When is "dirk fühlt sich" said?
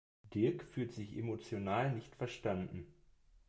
0.33-1.15